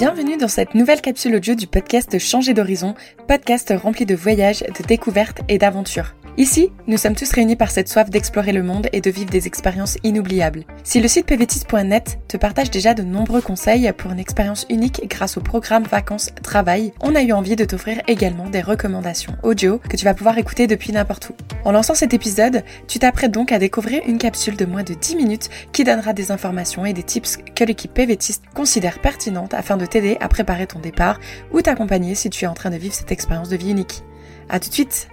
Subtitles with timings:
[0.00, 2.94] Bienvenue dans cette nouvelle capsule audio du podcast Changer d'horizon,
[3.28, 6.14] podcast rempli de voyages, de découvertes et d'aventures.
[6.38, 9.46] Ici, nous sommes tous réunis par cette soif d'explorer le monde et de vivre des
[9.46, 10.64] expériences inoubliables.
[10.84, 15.36] Si le site pvtis.net te partage déjà de nombreux conseils pour une expérience unique grâce
[15.36, 20.04] au programme Vacances-Travail, on a eu envie de t'offrir également des recommandations audio que tu
[20.04, 21.34] vas pouvoir écouter depuis n'importe où.
[21.64, 25.16] En lançant cet épisode, tu t'apprêtes donc à découvrir une capsule de moins de 10
[25.16, 29.84] minutes qui donnera des informations et des tips que l'équipe PVTiste considère pertinentes afin de
[29.84, 31.18] t'aider à préparer ton départ
[31.52, 34.04] ou t'accompagner si tu es en train de vivre cette expérience de vie unique.
[34.48, 35.08] A tout de suite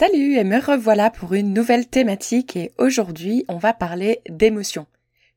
[0.00, 4.86] Salut et me revoilà pour une nouvelle thématique et aujourd'hui on va parler d'émotion.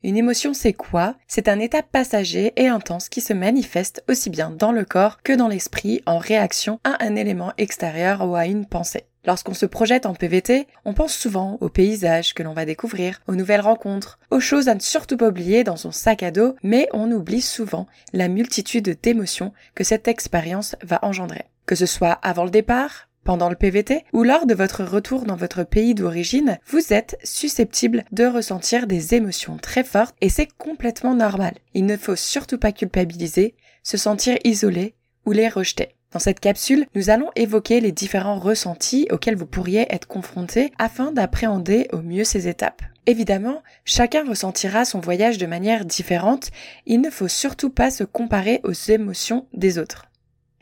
[0.03, 1.17] Une émotion c'est quoi?
[1.27, 5.34] C'est un état passager et intense qui se manifeste aussi bien dans le corps que
[5.34, 9.03] dans l'esprit en réaction à un élément extérieur ou à une pensée.
[9.26, 13.36] Lorsqu'on se projette en PVT, on pense souvent aux paysages que l'on va découvrir, aux
[13.36, 16.88] nouvelles rencontres, aux choses à ne surtout pas oublier dans son sac à dos, mais
[16.94, 21.44] on oublie souvent la multitude d'émotions que cette expérience va engendrer.
[21.66, 25.35] Que ce soit avant le départ, pendant le PVT ou lors de votre retour dans
[25.35, 31.16] votre pays d'origine, vous êtes susceptible de ressentir des émotions très fortes et c'est complètement
[31.16, 31.53] normal.
[31.73, 35.95] Il ne faut surtout pas culpabiliser, se sentir isolé ou les rejeter.
[36.13, 41.11] Dans cette capsule, nous allons évoquer les différents ressentis auxquels vous pourriez être confronté afin
[41.11, 42.83] d'appréhender au mieux ces étapes.
[43.07, 46.51] Évidemment, chacun ressentira son voyage de manière différente,
[46.85, 50.05] il ne faut surtout pas se comparer aux émotions des autres.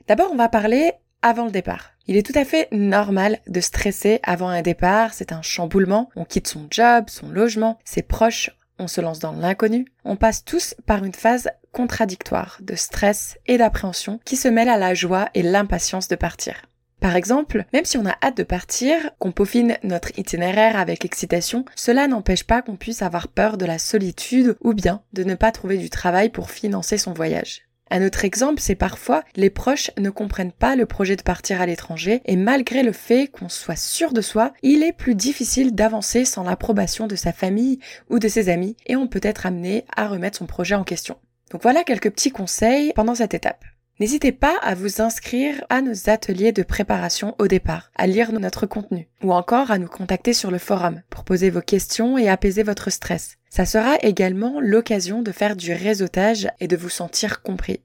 [0.08, 1.92] D'abord, on va parler avant le départ.
[2.08, 6.26] Il est tout à fait normal de stresser avant un départ, c'est un chamboulement, on
[6.26, 8.50] quitte son job, son logement, ses proches,
[8.80, 9.86] on se lance dans l'inconnu.
[10.04, 14.78] On passe tous par une phase contradictoire de stress et d'appréhension qui se mêle à
[14.78, 16.56] la joie et l'impatience de partir.
[17.00, 21.66] Par exemple, même si on a hâte de partir, qu'on peaufine notre itinéraire avec excitation,
[21.76, 25.52] cela n'empêche pas qu'on puisse avoir peur de la solitude ou bien de ne pas
[25.52, 27.64] trouver du travail pour financer son voyage.
[27.94, 31.66] Un autre exemple, c'est parfois les proches ne comprennent pas le projet de partir à
[31.66, 36.24] l'étranger et malgré le fait qu'on soit sûr de soi, il est plus difficile d'avancer
[36.24, 40.08] sans l'approbation de sa famille ou de ses amis et on peut être amené à
[40.08, 41.18] remettre son projet en question.
[41.52, 43.66] Donc voilà quelques petits conseils pendant cette étape.
[44.00, 48.68] N'hésitez pas à vous inscrire à nos ateliers de préparation au départ, à lire notre
[48.68, 52.64] contenu, ou encore à nous contacter sur le forum pour poser vos questions et apaiser
[52.64, 53.38] votre stress.
[53.52, 57.82] Ça sera également l'occasion de faire du réseautage et de vous sentir compris.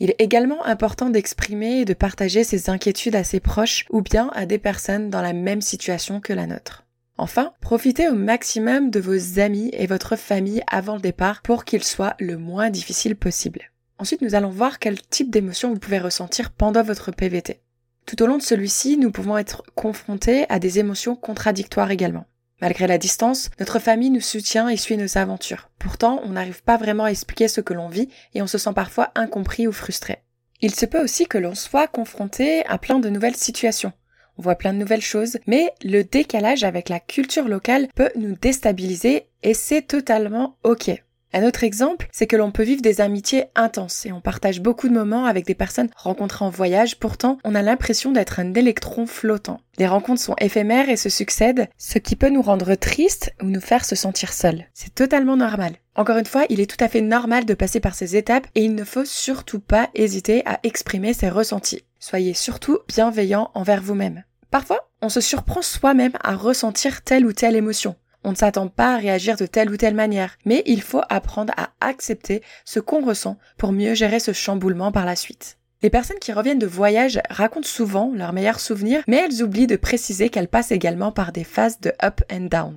[0.00, 4.28] Il est également important d'exprimer et de partager ses inquiétudes à ses proches ou bien
[4.34, 6.84] à des personnes dans la même situation que la nôtre.
[7.16, 11.84] Enfin, profitez au maximum de vos amis et votre famille avant le départ pour qu'il
[11.84, 13.70] soit le moins difficile possible.
[14.00, 17.60] Ensuite, nous allons voir quel type d'émotion vous pouvez ressentir pendant votre PVT.
[18.04, 22.26] Tout au long de celui-ci, nous pouvons être confrontés à des émotions contradictoires également.
[22.64, 25.68] Malgré la distance, notre famille nous soutient et suit nos aventures.
[25.78, 28.72] Pourtant, on n'arrive pas vraiment à expliquer ce que l'on vit et on se sent
[28.74, 30.22] parfois incompris ou frustré.
[30.62, 33.92] Il se peut aussi que l'on soit confronté à plein de nouvelles situations.
[34.38, 38.34] On voit plein de nouvelles choses, mais le décalage avec la culture locale peut nous
[38.34, 40.90] déstabiliser et c'est totalement ok.
[41.36, 44.88] Un autre exemple, c'est que l'on peut vivre des amitiés intenses et on partage beaucoup
[44.88, 49.04] de moments avec des personnes rencontrées en voyage, pourtant on a l'impression d'être un électron
[49.04, 49.60] flottant.
[49.76, 53.60] Les rencontres sont éphémères et se succèdent, ce qui peut nous rendre tristes ou nous
[53.60, 54.66] faire se sentir seuls.
[54.74, 55.72] C'est totalement normal.
[55.96, 58.62] Encore une fois, il est tout à fait normal de passer par ces étapes et
[58.62, 61.82] il ne faut surtout pas hésiter à exprimer ses ressentis.
[61.98, 64.22] Soyez surtout bienveillant envers vous-même.
[64.52, 67.96] Parfois, on se surprend soi-même à ressentir telle ou telle émotion.
[68.24, 71.52] On ne s'attend pas à réagir de telle ou telle manière, mais il faut apprendre
[71.58, 75.58] à accepter ce qu'on ressent pour mieux gérer ce chamboulement par la suite.
[75.82, 79.76] Les personnes qui reviennent de voyage racontent souvent leurs meilleurs souvenirs, mais elles oublient de
[79.76, 82.76] préciser qu'elles passent également par des phases de up and down.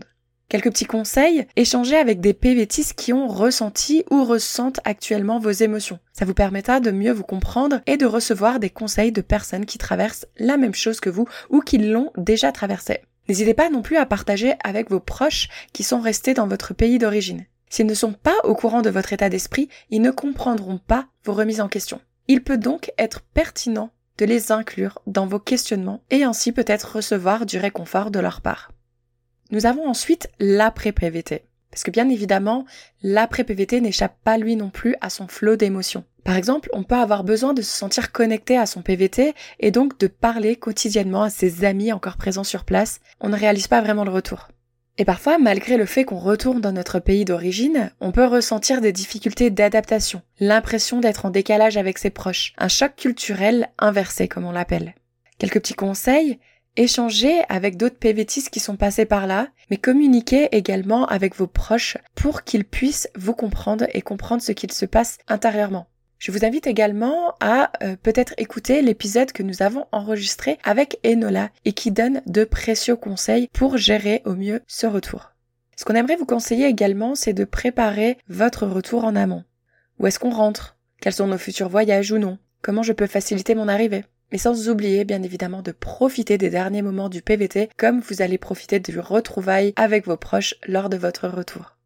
[0.49, 5.99] Quelques petits conseils, échangez avec des PVTistes qui ont ressenti ou ressentent actuellement vos émotions.
[6.11, 9.77] Ça vous permettra de mieux vous comprendre et de recevoir des conseils de personnes qui
[9.77, 13.01] traversent la même chose que vous ou qui l'ont déjà traversé.
[13.27, 16.97] N'hésitez pas non plus à partager avec vos proches qui sont restés dans votre pays
[16.97, 17.45] d'origine.
[17.69, 21.33] S'ils ne sont pas au courant de votre état d'esprit, ils ne comprendront pas vos
[21.33, 21.99] remises en question.
[22.27, 27.45] Il peut donc être pertinent de les inclure dans vos questionnements et ainsi peut-être recevoir
[27.45, 28.71] du réconfort de leur part.
[29.51, 31.46] Nous avons ensuite l'après-PVT.
[31.71, 32.65] Parce que bien évidemment,
[33.03, 36.05] l'après-PVT n'échappe pas lui non plus à son flot d'émotions.
[36.23, 39.97] Par exemple, on peut avoir besoin de se sentir connecté à son PVT et donc
[39.99, 42.99] de parler quotidiennement à ses amis encore présents sur place.
[43.21, 44.49] On ne réalise pas vraiment le retour.
[44.97, 48.91] Et parfois, malgré le fait qu'on retourne dans notre pays d'origine, on peut ressentir des
[48.91, 54.51] difficultés d'adaptation, l'impression d'être en décalage avec ses proches, un choc culturel inversé comme on
[54.51, 54.95] l'appelle.
[55.37, 56.39] Quelques petits conseils,
[56.79, 61.97] Échangez avec d'autres PVTistes qui sont passés par là, mais communiquez également avec vos proches
[62.13, 65.87] pour qu'ils puissent vous comprendre et comprendre ce qu'il se passe intérieurement.
[66.19, 71.49] Je vous invite également à euh, peut-être écouter l'épisode que nous avons enregistré avec Enola
[71.65, 75.31] et qui donne de précieux conseils pour gérer au mieux ce retour.
[75.75, 79.43] Ce qu'on aimerait vous conseiller également, c'est de préparer votre retour en amont.
[79.97, 80.77] Où est-ce qu'on rentre?
[81.01, 82.37] Quels sont nos futurs voyages ou non?
[82.61, 84.05] Comment je peux faciliter mon arrivée?
[84.31, 88.37] Mais sans oublier bien évidemment de profiter des derniers moments du PVT comme vous allez
[88.37, 91.77] profiter du retrouvaille avec vos proches lors de votre retour.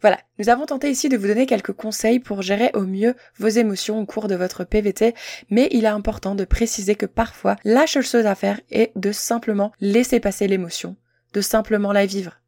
[0.00, 3.48] Voilà, nous avons tenté ici de vous donner quelques conseils pour gérer au mieux vos
[3.48, 5.12] émotions au cours de votre PVT,
[5.50, 9.10] mais il est important de préciser que parfois la seule chose à faire est de
[9.10, 10.94] simplement laisser passer l'émotion,
[11.34, 12.40] de simplement la vivre.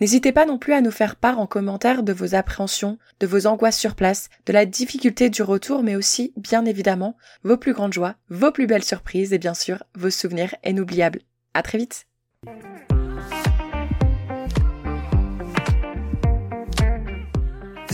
[0.00, 3.46] N'hésitez pas non plus à nous faire part en commentaire de vos appréhensions, de vos
[3.46, 7.94] angoisses sur place, de la difficulté du retour, mais aussi, bien évidemment, vos plus grandes
[7.94, 11.20] joies, vos plus belles surprises et bien sûr, vos souvenirs inoubliables.
[11.54, 12.06] À très vite!